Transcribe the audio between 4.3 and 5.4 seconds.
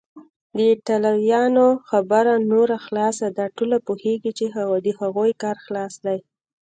چې د هغوی